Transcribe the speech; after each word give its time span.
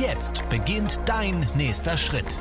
Jetzt 0.00 0.48
beginnt 0.48 1.00
dein 1.06 1.46
nächster 1.56 1.96
Schritt. 1.96 2.38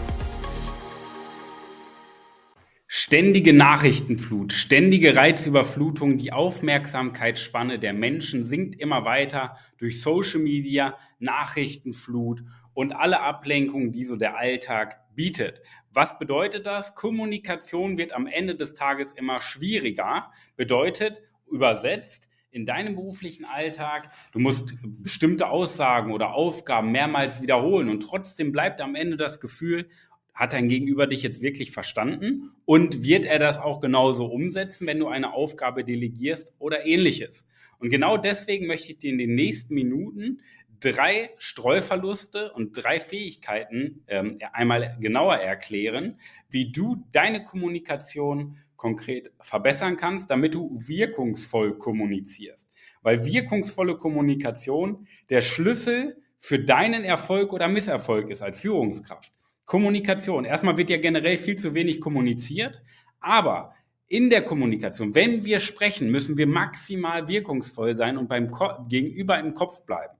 Ständige 2.88 3.52
Nachrichtenflut, 3.52 4.54
ständige 4.54 5.16
Reizüberflutung, 5.16 6.18
die 6.18 6.32
Aufmerksamkeitsspanne 6.32 7.80
der 7.80 7.94
Menschen 7.94 8.46
sinkt 8.46 8.80
immer 8.80 9.05
weiter 9.05 9.58
durch 9.77 10.02
Social 10.02 10.40
Media, 10.40 10.98
Nachrichtenflut 11.20 12.44
und 12.74 12.94
alle 12.94 13.20
Ablenkungen, 13.22 13.91
die 13.91 14.04
so 14.05 14.16
der 14.16 14.38
Alltag 14.38 15.02
bietet. 15.16 15.62
Was 15.91 16.20
bedeutet 16.20 16.66
das? 16.66 16.96
Kommunikation 16.96 17.98
wird 17.98 18.13
am 18.13 18.27
Ende 18.27 18.55
des 18.55 18.76
Tages 18.76 19.12
immer 19.12 19.41
schwieriger. 19.41 20.32
Bedeutet 20.55 21.22
übersetzt, 21.49 22.30
in 22.52 22.66
deinem 22.66 22.96
beruflichen 22.96 23.46
Alltag, 23.46 24.12
du 24.32 24.40
musst 24.40 24.76
bestimmte 24.84 25.50
Aussagen 25.50 26.12
oder 26.12 26.34
Aufgaben 26.34 26.91
mehrmals 26.91 27.41
wiederholen 27.41 27.90
und 27.90 28.02
trotzdem 28.02 28.52
bleibt 28.52 28.82
am 28.82 28.96
Ende 28.96 29.18
das 29.18 29.40
Gefühl, 29.40 29.88
hat 30.34 30.54
dein 30.54 30.70
Gegenüber 30.70 31.07
dich 31.07 31.24
jetzt 31.24 31.41
wirklich 31.41 31.72
verstanden 31.72 32.52
und 32.66 33.04
wird 33.04 33.26
er 33.26 33.40
das 33.40 33.57
auch 33.57 33.79
genauso 33.79 34.26
umsetzen, 34.26 34.88
wenn 34.88 34.99
du 34.99 35.07
eine 35.07 35.34
Aufgabe 35.34 35.84
delegierst 35.84 36.54
oder 36.57 36.85
ähnliches. 36.85 37.46
Und 37.79 37.90
genau 37.90 38.18
deswegen 38.18 38.68
möchte 38.68 38.91
ich 38.91 38.99
dir 38.99 39.12
in 39.12 39.18
den 39.18 39.35
nächsten 39.35 39.74
Minuten 39.74 40.41
drei 40.79 41.29
Streuverluste 41.38 42.52
und 42.54 42.74
drei 42.74 42.99
Fähigkeiten 42.99 44.04
ähm, 44.07 44.40
einmal 44.52 44.98
genauer 44.99 45.35
erklären, 45.35 46.20
wie 46.49 46.72
du 46.72 47.05
deine 47.12 47.44
Kommunikation 47.44 48.57
konkret 48.82 49.32
verbessern 49.40 49.96
kannst, 49.96 50.32
damit 50.32 50.55
du 50.55 50.76
wirkungsvoll 50.76 51.77
kommunizierst. 51.77 52.68
Weil 53.04 53.23
wirkungsvolle 53.23 53.96
Kommunikation 53.96 55.05
der 55.29 55.41
Schlüssel 55.41 56.18
für 56.40 56.57
deinen 56.57 57.04
Erfolg 57.04 57.54
oder 57.54 57.68
Misserfolg 57.68 58.32
ist 58.32 58.41
als 58.41 58.60
Führungskraft. 58.60 59.32
Kommunikation. 59.65 60.46
Erstmal 60.46 60.77
wird 60.77 60.90
ja 60.90 60.98
generell 60.98 61.38
viel 61.38 61.57
zu 61.57 61.76
wenig 61.76 62.01
kommuniziert, 62.01 62.82
aber 63.20 63.76
in 64.07 64.31
der 64.31 64.41
Kommunikation, 64.41 65.13
wenn 65.13 65.45
wir 65.45 65.59
sprechen, 65.59 66.09
müssen 66.09 66.35
wir 66.35 66.47
maximal 66.47 67.28
wirkungsvoll 67.28 67.94
sein 67.94 68.18
und 68.18 68.28
beim 68.28 68.50
Ko 68.50 68.68
Gegenüber 68.90 69.40
im 69.40 69.53
Kopf 69.53 69.85
bleiben. 69.85 70.18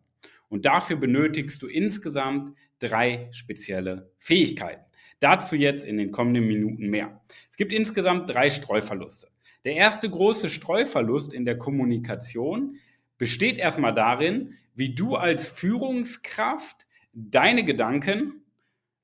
Und 0.50 0.66
dafür 0.66 0.98
benötigst 0.98 1.64
du 1.64 1.68
insgesamt 1.68 2.56
drei 2.78 3.28
spezielle 3.32 4.12
Fähigkeiten. 4.20 4.86
Dazu 5.22 5.56
jetzt 5.56 5.86
in 5.86 5.98
den 5.98 6.12
kommenden 6.12 6.48
Minuten 6.48 6.90
mehr. 6.90 7.22
Es 7.50 7.56
gibt 7.56 7.72
insgesamt 7.72 8.30
drei 8.34 8.50
Streuverluste. 8.50 9.28
Der 9.64 9.76
erste 9.76 10.10
große 10.10 10.50
Streuverlust 10.50 11.32
in 11.32 11.46
der 11.46 11.60
Kommunikation 11.60 12.78
besteht 13.20 13.58
erstmal 13.58 13.94
darin, 13.94 14.58
wie 14.74 14.96
du 14.96 15.16
als 15.16 15.48
Führungskraft 15.48 16.88
deine 17.14 17.64
Gedanken 17.64 18.42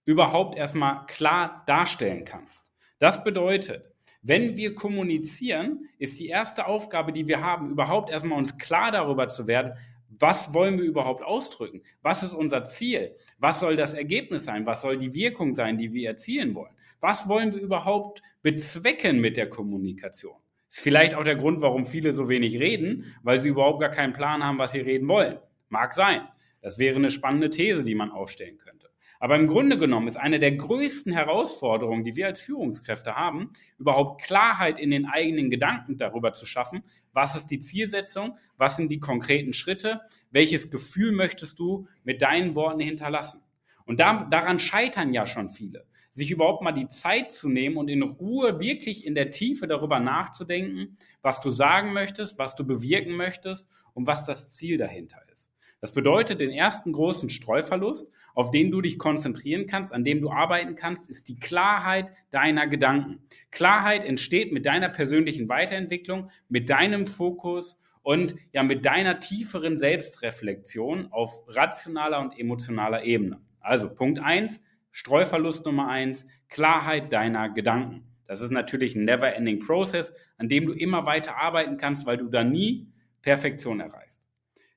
überhaupt 0.06 0.58
erstmal 0.58 1.06
klar 1.06 1.64
darstellen 1.68 2.26
kannst. 2.26 2.72
Das 2.98 3.23
bedeutet, 3.23 3.86
wenn 4.23 4.58
wir 4.58 4.73
kommunizieren, 4.73 5.88
ist 6.00 6.20
die 6.20 6.30
erste 6.30 6.66
Aufgabe, 6.66 7.14
die 7.14 7.27
wir 7.27 7.42
haben, 7.42 7.70
überhaupt 7.70 8.10
erstmal 8.10 8.39
uns 8.39 8.58
klar 8.58 8.92
darüber 8.92 9.30
zu 9.30 9.45
werden, 9.45 9.73
was 10.20 10.54
wollen 10.54 10.78
wir 10.78 10.86
überhaupt 10.86 11.23
ausdrücken? 11.23 11.82
Was 12.02 12.23
ist 12.23 12.33
unser 12.33 12.66
Ziel? 12.66 13.16
Was 13.38 13.60
soll 13.60 13.76
das 13.76 13.94
Ergebnis 13.94 14.45
sein? 14.45 14.66
Was 14.66 14.82
soll 14.82 14.98
die 14.98 15.14
Wirkung 15.14 15.54
sein, 15.54 15.78
die 15.78 15.94
wir 15.94 16.10
erzielen 16.10 16.55
wollen? 16.55 16.73
Was 17.00 17.28
wollen 17.30 17.54
wir 17.54 17.61
überhaupt 17.61 18.22
bezwecken 18.42 19.20
mit 19.20 19.38
der 19.38 19.50
Kommunikation? 19.50 20.36
Ist 20.70 20.82
vielleicht 20.82 21.16
auch 21.16 21.23
der 21.23 21.36
Grund, 21.36 21.61
warum 21.61 21.86
viele 21.86 22.14
so 22.14 22.27
wenig 22.30 22.60
reden, 22.60 23.16
weil 23.23 23.39
sie 23.39 23.50
überhaupt 23.50 23.80
gar 23.80 23.92
keinen 23.92 24.14
Plan 24.14 24.44
haben, 24.44 24.58
was 24.58 24.72
sie 24.72 24.80
reden 24.80 25.08
wollen. 25.08 25.38
Mag 25.70 25.94
sein. 25.94 26.27
Das 26.61 26.80
wäre 26.80 26.95
eine 26.95 27.11
spannende 27.11 27.50
These, 27.50 27.83
die 27.83 27.95
man 27.95 28.11
aufstellen 28.11 28.58
könnte. 28.58 28.89
Aber 29.20 29.36
im 29.36 29.48
Grunde 29.48 29.78
genommen 29.78 30.08
ist 30.08 30.17
eine 30.17 30.39
der 30.39 30.52
größten 30.52 31.11
Herausforderungen, 31.11 32.04
die 32.04 32.16
wir 32.16 32.28
als 32.28 32.39
Führungskräfte 32.39 33.16
haben, 33.16 33.52
überhaupt 33.80 34.22
Klarheit 34.22 34.80
in 34.80 34.92
den 34.92 35.05
eigenen 35.05 35.50
Gedanken 35.50 35.98
darüber 35.98 36.33
zu 36.33 36.45
schaffen, 36.45 36.83
was 37.14 37.36
ist 37.36 37.48
die 37.48 37.60
Zielsetzung, 37.60 38.38
was 38.58 38.77
sind 38.77 38.89
die 38.89 39.00
konkreten 39.00 39.54
Schritte, 39.54 40.02
welches 40.30 40.70
Gefühl 40.70 41.11
möchtest 41.11 41.58
du 41.60 41.88
mit 42.04 42.22
deinen 42.22 42.54
Worten 42.56 42.80
hinterlassen. 42.80 43.42
Und 43.86 44.00
da, 44.00 44.26
daran 44.30 44.60
scheitern 44.60 45.14
ja 45.14 45.26
schon 45.26 45.50
viele, 45.50 45.88
sich 46.10 46.30
überhaupt 46.30 46.61
mal 46.61 46.73
die 46.73 46.88
Zeit 46.88 47.32
zu 47.32 47.50
nehmen 47.50 47.77
und 47.77 47.88
in 47.88 48.04
Ruhe 48.04 48.60
wirklich 48.60 49.06
in 49.06 49.16
der 49.16 49.32
Tiefe 49.32 49.66
darüber 49.66 50.00
nachzudenken, 50.00 50.98
was 51.22 51.42
du 51.42 51.52
sagen 51.52 51.94
möchtest, 51.94 52.38
was 52.38 52.56
du 52.56 52.66
bewirken 52.66 53.16
möchtest 53.16 53.67
und 53.94 54.06
was 54.06 54.26
das 54.26 54.54
Ziel 54.54 54.77
dahinter 54.77 55.22
ist. 55.32 55.50
Das 55.80 55.94
bedeutet, 55.94 56.39
den 56.39 56.52
ersten 56.52 56.92
großen 56.92 57.30
Streuverlust, 57.30 58.11
auf 58.37 58.52
den 58.52 58.70
du 58.70 58.81
dich 58.81 58.99
konzentrieren 58.99 59.65
kannst, 59.65 59.92
an 59.92 60.03
dem 60.03 60.21
du 60.21 60.30
arbeiten 60.30 60.75
kannst, 60.75 61.09
ist 61.09 61.27
die 61.27 61.39
Klarheit 61.39 62.11
deiner 62.30 62.67
Gedanken. 62.67 63.20
Klarheit 63.49 64.05
entsteht 64.05 64.53
mit 64.53 64.67
deiner 64.67 64.89
persönlichen 64.89 65.49
Weiterentwicklung, 65.49 66.30
mit 66.47 66.70
deinem 66.70 67.08
Fokus 67.08 67.80
und 68.03 68.36
ja 68.53 68.61
mit 68.61 68.86
deiner 68.86 69.20
tieferen 69.20 69.76
Selbstreflexion 69.76 71.08
auf 71.09 71.45
rationaler 71.47 72.20
und 72.21 72.37
emotionaler 72.37 73.05
Ebene. 73.05 73.42
Also 73.59 73.89
Punkt 73.89 74.20
eins, 74.20 74.61
Streuverlust 74.92 75.65
Nummer 75.65 75.87
eins, 75.87 76.23
Klarheit 76.47 77.11
deiner 77.11 77.49
Gedanken. 77.49 78.03
Das 78.27 78.42
ist 78.42 78.52
natürlich 78.52 78.95
ein 78.95 79.05
never-ending 79.05 79.61
Process, 79.61 80.14
an 80.37 80.47
dem 80.47 80.67
du 80.67 80.73
immer 80.73 81.08
weiter 81.08 81.37
arbeiten 81.37 81.77
kannst, 81.77 82.05
weil 82.05 82.17
du 82.17 82.30
da 82.30 82.43
nie 82.43 82.87
Perfektion 83.23 83.80
erreichst. 83.80 84.21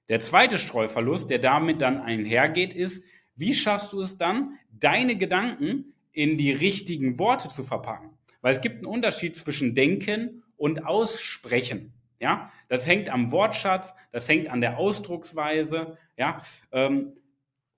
Der 0.08 0.20
zweite 0.20 0.58
Streuverlust, 0.58 1.28
der 1.28 1.40
damit 1.40 1.82
dann 1.82 2.00
einhergeht, 2.00 2.72
ist, 2.72 3.04
wie 3.40 3.54
schaffst 3.54 3.92
du 3.92 4.02
es 4.02 4.18
dann, 4.18 4.58
deine 4.70 5.16
Gedanken 5.16 5.94
in 6.12 6.36
die 6.36 6.52
richtigen 6.52 7.18
Worte 7.18 7.48
zu 7.48 7.64
verpacken? 7.64 8.10
Weil 8.42 8.54
es 8.54 8.60
gibt 8.60 8.76
einen 8.76 8.86
Unterschied 8.86 9.34
zwischen 9.34 9.74
Denken 9.74 10.42
und 10.56 10.86
Aussprechen. 10.86 11.94
Ja, 12.20 12.52
das 12.68 12.86
hängt 12.86 13.08
am 13.08 13.32
Wortschatz, 13.32 13.94
das 14.12 14.28
hängt 14.28 14.48
an 14.48 14.60
der 14.60 14.78
Ausdrucksweise. 14.78 15.96
Ja, 16.18 16.42
ähm, 16.70 17.14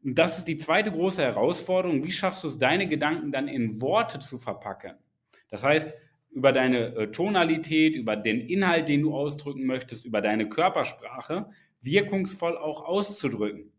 das 0.03 0.39
ist 0.39 0.49
die 0.49 0.57
zweite 0.57 0.91
große 0.91 1.23
Herausforderung. 1.23 2.03
Wie 2.03 2.11
schaffst 2.11 2.43
du 2.43 2.49
es, 2.49 2.59
deine 2.59 2.89
Gedanken 2.89 3.31
dann 3.31 3.47
in 3.47 3.81
Worte 3.81 4.19
zu 4.19 4.39
verpacken? 4.39 4.95
Das 5.49 5.63
heißt, 5.63 5.93
über 6.33 6.51
deine 6.51 6.95
äh, 6.97 7.11
Tonalität, 7.13 7.95
über 7.95 8.17
den 8.17 8.41
Inhalt, 8.41 8.89
den 8.89 9.03
du 9.03 9.15
ausdrücken 9.15 9.65
möchtest, 9.65 10.05
über 10.05 10.21
deine 10.21 10.49
Körpersprache, 10.49 11.51
wirkungsvoll 11.83 12.57
auch 12.57 12.85
auszudrücken. 12.85 13.71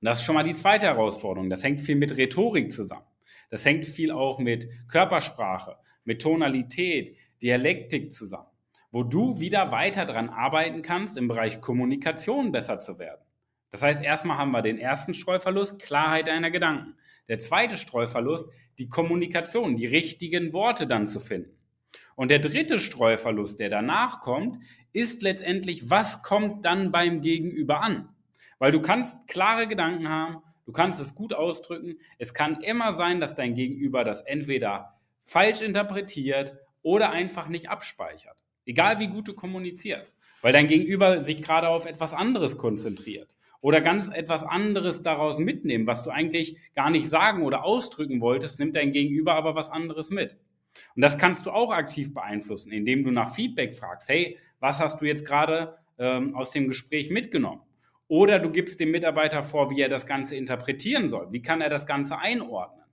Und 0.00 0.06
das 0.06 0.18
ist 0.18 0.24
schon 0.24 0.34
mal 0.34 0.44
die 0.44 0.52
zweite 0.52 0.86
Herausforderung. 0.86 1.50
Das 1.50 1.64
hängt 1.64 1.80
viel 1.80 1.96
mit 1.96 2.16
Rhetorik 2.16 2.70
zusammen. 2.70 3.06
Das 3.50 3.64
hängt 3.64 3.86
viel 3.86 4.10
auch 4.10 4.38
mit 4.38 4.68
Körpersprache, 4.88 5.76
mit 6.04 6.22
Tonalität, 6.22 7.16
Dialektik 7.40 8.12
zusammen, 8.12 8.48
wo 8.90 9.02
du 9.02 9.40
wieder 9.40 9.70
weiter 9.70 10.04
dran 10.04 10.28
arbeiten 10.28 10.82
kannst, 10.82 11.16
im 11.16 11.28
Bereich 11.28 11.60
Kommunikation 11.60 12.52
besser 12.52 12.78
zu 12.78 12.98
werden. 12.98 13.22
Das 13.70 13.82
heißt, 13.82 14.02
erstmal 14.02 14.38
haben 14.38 14.52
wir 14.52 14.62
den 14.62 14.78
ersten 14.78 15.14
Streuverlust, 15.14 15.82
Klarheit 15.82 16.28
deiner 16.28 16.50
Gedanken. 16.50 16.94
Der 17.28 17.38
zweite 17.38 17.76
Streuverlust, 17.76 18.50
die 18.78 18.88
Kommunikation, 18.88 19.76
die 19.76 19.86
richtigen 19.86 20.52
Worte 20.52 20.86
dann 20.86 21.06
zu 21.06 21.20
finden. 21.20 21.58
Und 22.16 22.30
der 22.30 22.38
dritte 22.38 22.78
Streuverlust, 22.78 23.60
der 23.60 23.70
danach 23.70 24.20
kommt, 24.20 24.58
ist 24.92 25.22
letztendlich, 25.22 25.90
was 25.90 26.22
kommt 26.22 26.64
dann 26.64 26.90
beim 26.90 27.20
Gegenüber 27.20 27.82
an? 27.82 28.08
Weil 28.58 28.72
du 28.72 28.80
kannst 28.80 29.28
klare 29.28 29.66
Gedanken 29.68 30.08
haben, 30.08 30.42
du 30.66 30.72
kannst 30.72 31.00
es 31.00 31.14
gut 31.14 31.32
ausdrücken. 31.32 31.98
Es 32.18 32.34
kann 32.34 32.60
immer 32.60 32.94
sein, 32.94 33.20
dass 33.20 33.34
dein 33.34 33.54
Gegenüber 33.54 34.04
das 34.04 34.22
entweder 34.22 34.98
falsch 35.24 35.62
interpretiert 35.62 36.56
oder 36.82 37.10
einfach 37.10 37.48
nicht 37.48 37.70
abspeichert. 37.70 38.36
Egal 38.64 38.98
wie 38.98 39.08
gut 39.08 39.28
du 39.28 39.34
kommunizierst, 39.34 40.16
weil 40.42 40.52
dein 40.52 40.66
Gegenüber 40.66 41.24
sich 41.24 41.42
gerade 41.42 41.68
auf 41.68 41.86
etwas 41.86 42.12
anderes 42.12 42.58
konzentriert 42.58 43.30
oder 43.60 43.80
ganz 43.80 44.08
etwas 44.10 44.44
anderes 44.44 45.02
daraus 45.02 45.38
mitnehmen, 45.38 45.86
was 45.86 46.04
du 46.04 46.10
eigentlich 46.10 46.56
gar 46.74 46.90
nicht 46.90 47.08
sagen 47.08 47.42
oder 47.42 47.64
ausdrücken 47.64 48.20
wolltest, 48.20 48.58
nimmt 48.58 48.76
dein 48.76 48.92
Gegenüber 48.92 49.34
aber 49.34 49.54
was 49.54 49.70
anderes 49.70 50.10
mit. 50.10 50.36
Und 50.94 51.02
das 51.02 51.18
kannst 51.18 51.46
du 51.46 51.50
auch 51.50 51.72
aktiv 51.72 52.14
beeinflussen, 52.14 52.70
indem 52.72 53.04
du 53.04 53.10
nach 53.10 53.34
Feedback 53.34 53.74
fragst. 53.74 54.08
Hey, 54.08 54.38
was 54.60 54.80
hast 54.80 55.00
du 55.00 55.06
jetzt 55.06 55.24
gerade 55.24 55.78
ähm, 55.98 56.34
aus 56.34 56.50
dem 56.52 56.68
Gespräch 56.68 57.10
mitgenommen? 57.10 57.62
Oder 58.08 58.38
du 58.38 58.50
gibst 58.50 58.80
dem 58.80 58.90
Mitarbeiter 58.90 59.42
vor, 59.42 59.70
wie 59.70 59.80
er 59.80 59.90
das 59.90 60.06
Ganze 60.06 60.34
interpretieren 60.34 61.08
soll. 61.08 61.30
Wie 61.30 61.42
kann 61.42 61.60
er 61.60 61.68
das 61.68 61.86
Ganze 61.86 62.18
einordnen? 62.18 62.86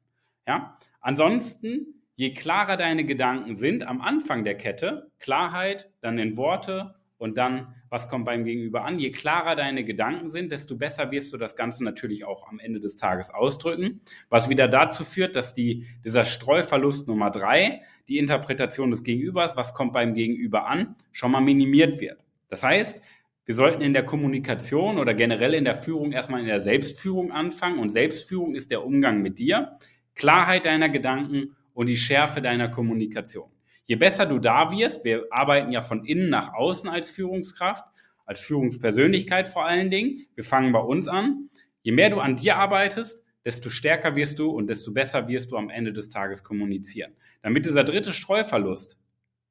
Ja? 0.45 0.77
Ansonsten, 0.99 2.03
je 2.15 2.33
klarer 2.33 2.75
deine 2.75 3.05
Gedanken 3.05 3.55
sind 3.55 3.87
am 3.87 4.01
Anfang 4.01 4.43
der 4.43 4.55
Kette, 4.55 5.09
Klarheit, 5.19 5.89
dann 6.01 6.17
in 6.17 6.35
Worte 6.35 6.95
und 7.17 7.37
dann, 7.37 7.73
was 7.89 8.09
kommt 8.09 8.25
beim 8.25 8.43
Gegenüber 8.43 8.83
an, 8.83 8.99
je 8.99 9.11
klarer 9.11 9.55
deine 9.55 9.85
Gedanken 9.85 10.29
sind, 10.29 10.51
desto 10.51 10.75
besser 10.75 11.11
wirst 11.11 11.31
du 11.31 11.37
das 11.37 11.55
Ganze 11.55 11.83
natürlich 11.85 12.25
auch 12.25 12.47
am 12.49 12.59
Ende 12.59 12.81
des 12.81 12.97
Tages 12.97 13.29
ausdrücken, 13.29 14.01
was 14.29 14.49
wieder 14.49 14.67
dazu 14.67 15.05
führt, 15.05 15.35
dass 15.37 15.53
die, 15.53 15.87
dieser 16.03 16.25
Streuverlust 16.25 17.07
Nummer 17.07 17.31
drei, 17.31 17.81
die 18.09 18.17
Interpretation 18.17 18.91
des 18.91 19.03
Gegenübers, 19.03 19.55
was 19.55 19.73
kommt 19.73 19.93
beim 19.93 20.13
Gegenüber 20.13 20.67
an, 20.67 20.95
schon 21.13 21.31
mal 21.31 21.41
minimiert 21.41 22.01
wird. 22.01 22.19
Das 22.49 22.63
heißt, 22.63 23.01
wir 23.45 23.53
sollten 23.53 23.81
in 23.81 23.93
der 23.93 24.03
Kommunikation 24.03 24.97
oder 24.97 25.13
generell 25.13 25.53
in 25.53 25.65
der 25.65 25.75
Führung 25.75 26.11
erstmal 26.11 26.41
in 26.41 26.47
der 26.47 26.59
Selbstführung 26.59 27.31
anfangen. 27.31 27.77
Und 27.77 27.91
Selbstführung 27.91 28.55
ist 28.55 28.71
der 28.71 28.83
Umgang 28.83 29.21
mit 29.21 29.37
dir, 29.37 29.77
Klarheit 30.15 30.65
deiner 30.65 30.89
Gedanken 30.89 31.55
und 31.73 31.87
die 31.87 31.97
Schärfe 31.97 32.41
deiner 32.41 32.69
Kommunikation. 32.69 33.51
Je 33.83 33.97
besser 33.97 34.25
du 34.25 34.39
da 34.39 34.71
wirst, 34.71 35.05
wir 35.05 35.27
arbeiten 35.29 35.71
ja 35.71 35.81
von 35.81 36.05
innen 36.05 36.29
nach 36.29 36.53
außen 36.55 36.89
als 36.89 37.09
Führungskraft, 37.09 37.85
als 38.25 38.39
Führungspersönlichkeit 38.39 39.47
vor 39.47 39.65
allen 39.65 39.91
Dingen. 39.91 40.25
Wir 40.33 40.43
fangen 40.43 40.71
bei 40.71 40.79
uns 40.79 41.07
an. 41.07 41.49
Je 41.83 41.91
mehr 41.91 42.09
du 42.09 42.19
an 42.19 42.35
dir 42.35 42.57
arbeitest, 42.57 43.23
desto 43.43 43.69
stärker 43.69 44.15
wirst 44.15 44.39
du 44.39 44.49
und 44.49 44.67
desto 44.67 44.91
besser 44.91 45.27
wirst 45.27 45.51
du 45.51 45.57
am 45.57 45.69
Ende 45.69 45.93
des 45.93 46.09
Tages 46.09 46.43
kommunizieren. 46.43 47.13
Damit 47.43 47.65
dieser 47.65 47.83
dritte 47.83 48.11
Streuverlust 48.11 48.97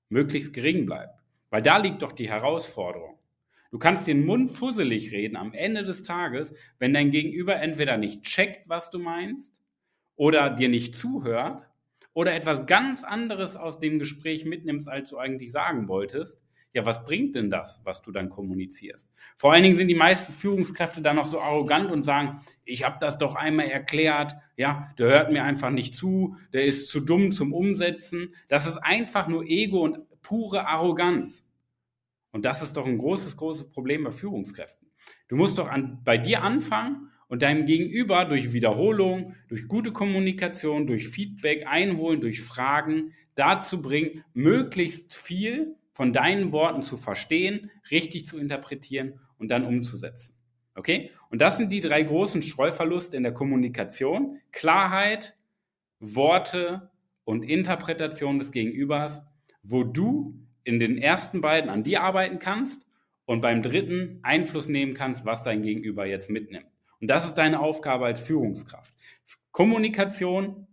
möglichst 0.09 0.53
gering 0.53 0.85
bleibt. 0.85 1.21
Weil 1.51 1.63
da 1.63 1.77
liegt 1.77 2.03
doch 2.03 2.11
die 2.11 2.29
Herausforderung. 2.29 3.21
Du 3.75 3.81
kannst 3.81 4.07
den 4.07 4.25
Mund 4.25 4.53
fusselig 4.53 5.11
reden 5.11 5.35
am 5.35 5.53
Ende 5.53 5.83
des 5.83 6.05
Tages, 6.05 6.55
wenn 6.79 6.95
dein 6.95 7.11
Gegenüber 7.11 7.57
entweder 7.57 7.97
nicht 7.97 8.23
checkt, 8.23 8.69
was 8.69 8.89
du 8.91 9.01
meinst, 9.01 9.53
oder 10.15 10.49
dir 10.51 10.69
nicht 10.69 10.95
zuhört, 10.95 11.67
oder 12.13 12.37
etwas 12.37 12.67
ganz 12.67 13.03
anderes 13.03 13.57
aus 13.57 13.81
dem 13.81 13.99
Gespräch 13.99 14.45
mitnimmst, 14.45 14.89
als 14.89 15.11
du 15.11 15.19
eigentlich 15.19 15.51
sagen 15.51 15.89
wolltest. 15.89 16.41
Ja, 16.73 16.87
was 16.87 17.05
bringt 17.05 17.35
denn 17.35 17.51
das, 17.51 17.81
was 17.83 18.01
du 18.01 18.13
dann 18.13 18.31
kommunizierst? 18.31 19.11
Vor 19.37 19.53
allen 19.53 19.65
Dingen 19.65 19.77
sind 19.77 19.89
die 19.89 19.97
meisten 19.97 20.33
Führungskräfte 20.33 21.03
dann 21.03 21.17
noch 21.17 21.27
so 21.27 21.41
arrogant 21.41 21.91
und 21.91 22.05
sagen, 22.05 22.43
ich 22.65 22.85
habe 22.85 22.99
das 23.01 23.19
doch 23.19 23.35
einmal 23.35 23.67
erklärt, 23.67 24.37
ja, 24.57 24.95
der 24.99 25.09
hört 25.09 25.33
mir 25.33 25.43
einfach 25.43 25.71
nicht 25.71 25.97
zu, 25.97 26.37
der 26.53 26.65
ist 26.65 26.91
zu 26.91 27.01
dumm 27.01 27.33
zum 27.33 27.53
Umsetzen. 27.53 28.37
Das 28.47 28.69
ist 28.69 28.77
einfach 28.77 29.27
nur 29.27 29.43
Ego 29.43 29.81
und 29.81 29.99
pure 30.23 30.69
Arroganz. 30.69 31.45
Und 32.35 32.45
das 32.45 32.63
ist 32.63 32.77
doch 32.77 32.85
ein 32.85 32.99
großes, 32.99 33.37
großes 33.37 33.71
Problem 33.71 34.03
bei 34.03 34.11
Führungskräften. 34.11 34.89
Du 35.29 35.37
musst 35.37 35.57
doch 35.57 35.69
an, 35.69 36.01
bei 36.03 36.19
dir 36.19 36.43
anfangen 36.43 37.13
und 37.29 37.43
deinem 37.43 37.65
Gegenüber 37.65 38.25
durch 38.25 38.53
Wiederholung, 38.53 39.37
durch 39.47 39.69
gute 39.69 39.93
Kommunikation, 39.93 40.89
durch 40.89 41.07
Feedback 41.07 41.65
einholen, 41.69 42.21
durch 42.21 42.43
Fragen 42.43 43.13
dazu 43.37 43.81
bringen, 43.81 44.25
möglichst 44.33 45.15
viel 45.15 45.77
von 45.93 46.13
deinen 46.13 46.51
Worten 46.51 46.83
zu 46.83 46.97
verstehen, 46.97 47.71
richtig 47.93 48.27
zu 48.27 48.37
interpretieren 48.37 49.21
und 49.39 49.53
dann 49.53 49.65
umzusetzen. 49.65 50.35
Okay? 50.75 51.13
Und 51.31 51.41
das 51.41 51.57
sind 51.57 51.71
die 51.71 51.79
drei 51.79 52.03
großen 52.03 52.43
Streuverluste 52.43 53.17
in 53.17 53.23
der 53.23 53.33
Kommunikation. 53.33 54.41
Klarheit, 54.51 55.37
Worte 56.01 56.91
und 57.23 57.45
Interpretation 57.45 58.41
des 58.41 58.51
Gegenübers, 58.51 59.23
wo 59.63 59.85
du 59.85 60.45
in 60.65 60.81
den 60.81 60.99
ersten 60.99 61.41
beiden 61.41 61.71
an 61.71 61.85
dir 61.85 62.03
arbeiten 62.03 62.39
kannst 62.39 62.87
und 63.27 63.41
beim 63.41 63.63
dritten 63.63 64.19
Einfluss 64.23 64.69
nehmen 64.69 64.95
kannst, 64.95 65.25
was 65.25 65.43
dein 65.43 65.63
Gegenüber 65.63 66.07
jetzt 66.07 66.31
mitnimmt. 66.31 66.67
Und 67.01 67.09
das 67.09 67.27
ist 67.27 67.35
deine 67.35 67.61
Aufgabe 67.61 68.07
als 68.07 68.21
Führungskraft. 68.21 68.95
Kommunikation 69.53 70.67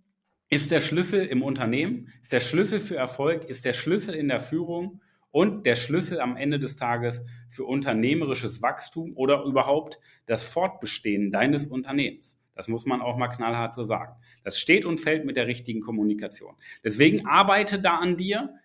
ist 0.50 0.72
der 0.72 0.82
Schlüssel 0.82 1.26
im 1.26 1.44
Unternehmen, 1.44 2.12
ist 2.22 2.34
der 2.34 2.40
Schlüssel 2.40 2.80
für 2.80 2.96
Erfolg, 2.96 3.46
ist 3.46 3.64
der 3.64 3.74
Schlüssel 3.74 4.16
in 4.16 4.28
der 4.28 4.40
Führung 4.40 5.02
und 5.32 5.66
der 5.66 5.76
Schlüssel 5.76 6.20
am 6.20 6.36
Ende 6.36 6.60
des 6.60 6.76
Tages 6.76 7.24
für 7.48 7.64
unternehmerisches 7.64 8.62
Wachstum 8.62 9.16
oder 9.16 9.44
überhaupt 9.44 10.00
das 10.26 10.44
Fortbestehen 10.44 11.32
deines 11.32 11.68
Unternehmens. 11.68 12.38
Das 12.54 12.68
muss 12.68 12.86
man 12.86 13.02
auch 13.02 13.18
mal 13.18 13.30
knallhart 13.30 13.74
so 13.74 13.84
sagen. 13.84 14.14
Das 14.44 14.60
steht 14.60 14.86
und 14.86 15.00
fällt 15.00 15.26
mit 15.26 15.38
der 15.38 15.48
richtigen 15.48 15.82
Kommunikation. 15.82 16.56
Deswegen 16.84 17.26
arbeite 17.26 17.80
da 17.80 17.98
an 17.98 18.18
dir, 18.18 18.56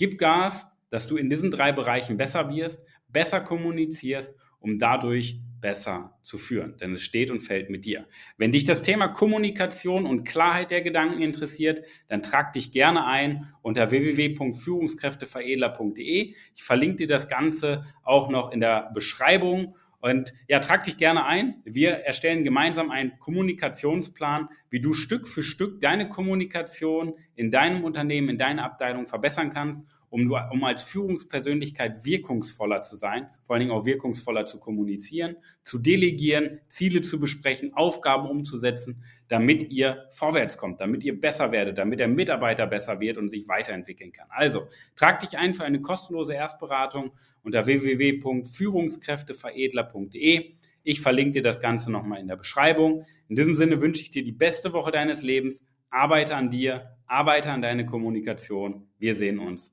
Gib 0.00 0.16
Gas, 0.16 0.66
dass 0.88 1.06
du 1.08 1.18
in 1.18 1.28
diesen 1.28 1.50
drei 1.50 1.72
Bereichen 1.72 2.16
besser 2.16 2.48
wirst, 2.48 2.82
besser 3.08 3.42
kommunizierst, 3.42 4.34
um 4.58 4.78
dadurch 4.78 5.38
besser 5.60 6.18
zu 6.22 6.38
führen. 6.38 6.78
Denn 6.78 6.94
es 6.94 7.02
steht 7.02 7.30
und 7.30 7.42
fällt 7.42 7.68
mit 7.68 7.84
dir. 7.84 8.06
Wenn 8.38 8.50
dich 8.50 8.64
das 8.64 8.80
Thema 8.80 9.08
Kommunikation 9.08 10.06
und 10.06 10.24
Klarheit 10.24 10.70
der 10.70 10.80
Gedanken 10.80 11.20
interessiert, 11.20 11.84
dann 12.08 12.22
trag 12.22 12.54
dich 12.54 12.72
gerne 12.72 13.04
ein 13.04 13.52
unter 13.60 13.90
www.führungskräfteveredler.de. 13.90 16.34
Ich 16.54 16.62
verlinke 16.62 16.96
dir 16.96 17.08
das 17.08 17.28
Ganze 17.28 17.84
auch 18.02 18.30
noch 18.30 18.52
in 18.52 18.60
der 18.60 18.90
Beschreibung. 18.94 19.74
Und 20.00 20.32
ja, 20.48 20.60
trag 20.60 20.84
dich 20.84 20.96
gerne 20.96 21.26
ein. 21.26 21.62
Wir 21.64 21.90
erstellen 21.90 22.42
gemeinsam 22.42 22.90
einen 22.90 23.18
Kommunikationsplan, 23.18 24.48
wie 24.70 24.80
du 24.80 24.94
Stück 24.94 25.28
für 25.28 25.42
Stück 25.42 25.80
deine 25.80 26.08
Kommunikation 26.08 27.14
in 27.34 27.50
deinem 27.50 27.84
Unternehmen, 27.84 28.30
in 28.30 28.38
deiner 28.38 28.64
Abteilung 28.64 29.06
verbessern 29.06 29.50
kannst 29.50 29.86
um, 30.10 30.30
um 30.50 30.64
als 30.64 30.82
Führungspersönlichkeit 30.82 32.04
wirkungsvoller 32.04 32.82
zu 32.82 32.96
sein, 32.96 33.28
vor 33.46 33.54
allen 33.54 33.60
Dingen 33.60 33.72
auch 33.72 33.86
wirkungsvoller 33.86 34.44
zu 34.44 34.58
kommunizieren, 34.58 35.36
zu 35.62 35.78
delegieren, 35.78 36.58
Ziele 36.68 37.00
zu 37.00 37.18
besprechen, 37.20 37.72
Aufgaben 37.74 38.28
umzusetzen, 38.28 39.04
damit 39.28 39.70
ihr 39.70 40.08
vorwärts 40.10 40.58
kommt, 40.58 40.80
damit 40.80 41.04
ihr 41.04 41.16
besser 41.18 41.52
werdet, 41.52 41.78
damit 41.78 42.00
der 42.00 42.08
Mitarbeiter 42.08 42.66
besser 42.66 43.00
wird 43.00 43.16
und 43.18 43.28
sich 43.28 43.46
weiterentwickeln 43.48 44.10
kann. 44.12 44.26
Also, 44.30 44.66
trag 44.96 45.20
dich 45.20 45.38
ein 45.38 45.54
für 45.54 45.62
eine 45.64 45.80
kostenlose 45.80 46.34
Erstberatung 46.34 47.12
unter 47.42 47.64
www.führungskräfteveredler.de. 47.66 50.54
Ich 50.82 51.00
verlinke 51.00 51.34
dir 51.34 51.42
das 51.42 51.60
Ganze 51.60 51.92
nochmal 51.92 52.18
in 52.20 52.26
der 52.26 52.36
Beschreibung. 52.36 53.04
In 53.28 53.36
diesem 53.36 53.54
Sinne 53.54 53.80
wünsche 53.80 54.02
ich 54.02 54.10
dir 54.10 54.24
die 54.24 54.32
beste 54.32 54.72
Woche 54.72 54.90
deines 54.90 55.22
Lebens. 55.22 55.62
Arbeite 55.90 56.34
an 56.34 56.50
dir, 56.50 56.96
arbeite 57.06 57.52
an 57.52 57.62
deiner 57.62 57.84
Kommunikation. 57.84 58.88
Wir 58.98 59.14
sehen 59.14 59.38
uns 59.38 59.72